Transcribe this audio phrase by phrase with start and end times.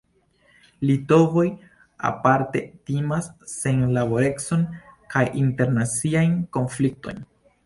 [0.89, 1.43] Litovoj
[2.09, 4.65] aparte timas senlaborecon
[5.15, 7.23] kaj internaciajn konfliktojn.